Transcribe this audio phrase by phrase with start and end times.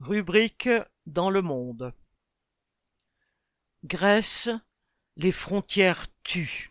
[0.00, 0.68] Rubrique
[1.06, 1.92] dans le monde.
[3.82, 4.48] Grèce,
[5.16, 6.70] les frontières tuent.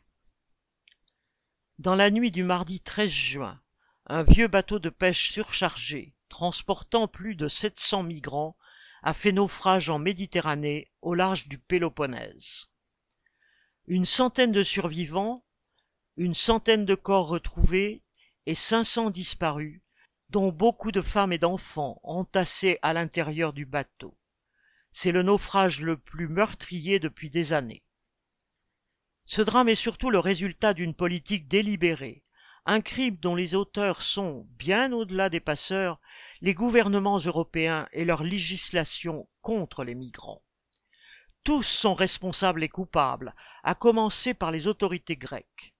[1.78, 3.62] Dans la nuit du mardi 13 juin,
[4.06, 8.56] un vieux bateau de pêche surchargé, transportant plus de 700 migrants,
[9.04, 12.70] a fait naufrage en Méditerranée au large du Péloponnèse.
[13.88, 15.44] Une centaine de survivants,
[16.16, 18.04] une centaine de corps retrouvés
[18.46, 19.82] et 500 disparus
[20.30, 24.18] dont beaucoup de femmes et d'enfants entassés à l'intérieur du bateau.
[24.92, 27.84] C'est le naufrage le plus meurtrier depuis des années.
[29.26, 32.24] Ce drame est surtout le résultat d'une politique délibérée,
[32.66, 36.00] un crime dont les auteurs sont, bien au-delà des passeurs,
[36.42, 40.44] les gouvernements européens et leur législation contre les migrants.
[41.46, 43.34] Tous sont responsables et coupables,
[43.64, 45.74] à commencer par les autorités grecques.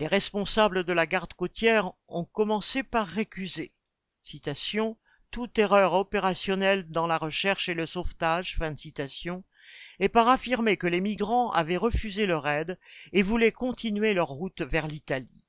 [0.00, 3.74] Les responsables de la garde côtière ont commencé par récuser
[5.30, 9.42] toute erreur opérationnelle dans la recherche et le sauvetage, fin de
[9.98, 12.78] et par affirmer que les migrants avaient refusé leur aide
[13.12, 15.44] et voulaient continuer leur route vers l'Italie.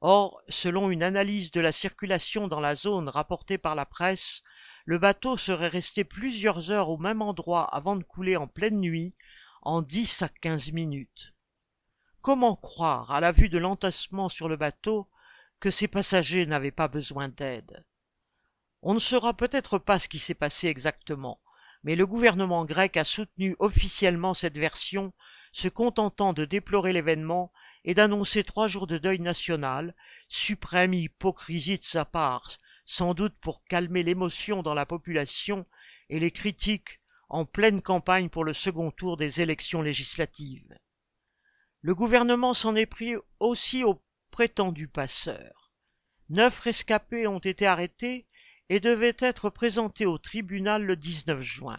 [0.00, 4.44] Or, selon une analyse de la circulation dans la zone rapportée par la presse,
[4.84, 9.16] le bateau serait resté plusieurs heures au même endroit avant de couler en pleine nuit,
[9.62, 11.35] en dix à quinze minutes.
[12.26, 15.08] Comment croire, à la vue de l'entassement sur le bateau,
[15.60, 17.84] que ces passagers n'avaient pas besoin d'aide?
[18.82, 21.40] On ne saura peut-être pas ce qui s'est passé exactement,
[21.84, 25.12] mais le gouvernement grec a soutenu officiellement cette version,
[25.52, 27.52] se contentant de déplorer l'événement
[27.84, 29.94] et d'annoncer trois jours de deuil national,
[30.26, 35.64] suprême hypocrisie de sa part, sans doute pour calmer l'émotion dans la population
[36.08, 40.76] et les critiques en pleine campagne pour le second tour des élections législatives.
[41.86, 45.70] Le gouvernement s'en est pris aussi aux prétendus passeurs.
[46.30, 48.26] Neuf rescapés ont été arrêtés
[48.68, 51.76] et devaient être présentés au tribunal le 19 juin.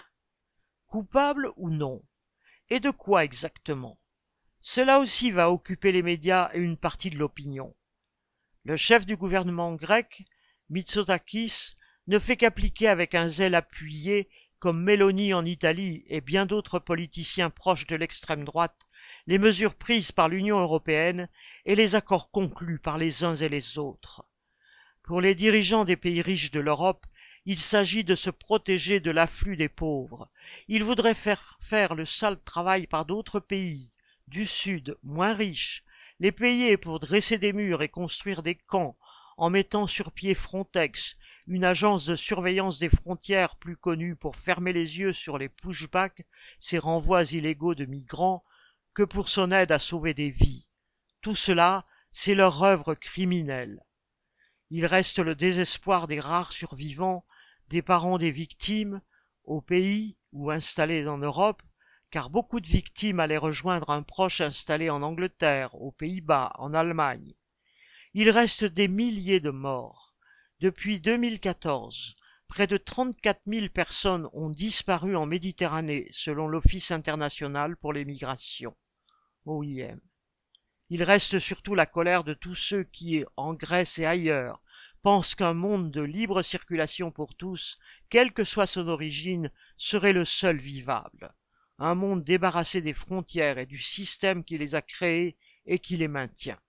[0.86, 2.02] Coupables ou non?
[2.70, 4.00] Et de quoi exactement?
[4.62, 7.76] Cela aussi va occuper les médias et une partie de l'opinion.
[8.64, 10.24] Le chef du gouvernement grec,
[10.70, 11.76] Mitsotakis,
[12.08, 14.30] ne fait qu'appliquer avec un zèle appuyé,
[14.60, 18.87] comme Mélanie en Italie et bien d'autres politiciens proches de l'extrême droite,
[19.26, 21.30] les mesures prises par l'Union européenne
[21.66, 24.24] et les accords conclus par les uns et les autres.
[25.04, 27.06] Pour les dirigeants des pays riches de l'Europe,
[27.46, 30.30] il s'agit de se protéger de l'afflux des pauvres.
[30.68, 33.90] Ils voudraient faire faire le sale travail par d'autres pays,
[34.28, 35.86] du Sud, moins riches,
[36.20, 38.98] les payer pour dresser des murs et construire des camps,
[39.38, 41.16] en mettant sur pied Frontex,
[41.48, 46.26] une agence de surveillance des frontières plus connue pour fermer les yeux sur les pushbacks,
[46.60, 48.44] ces renvois illégaux de migrants,
[48.98, 50.68] que pour son aide à sauver des vies.
[51.22, 53.86] Tout cela, c'est leur œuvre criminelle.
[54.72, 57.24] Il reste le désespoir des rares survivants,
[57.68, 59.04] des parents des victimes,
[59.44, 61.62] au pays ou installés en Europe,
[62.10, 67.36] car beaucoup de victimes allaient rejoindre un proche installé en Angleterre, aux Pays-Bas, en Allemagne.
[68.16, 70.16] Il reste des milliers de morts.
[70.60, 72.16] Depuis 2014,
[72.48, 78.76] près de 34 000 personnes ont disparu en Méditerranée, selon l'Office international pour les migrations.
[80.90, 84.62] Il reste surtout la colère de tous ceux qui, en Grèce et ailleurs,
[85.02, 90.26] pensent qu'un monde de libre circulation pour tous, quelle que soit son origine, serait le
[90.26, 91.34] seul vivable.
[91.80, 96.08] Un monde débarrassé des frontières et du système qui les a créés et qui les
[96.08, 96.60] maintient.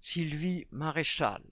[0.00, 1.42] Sylvie Maréchal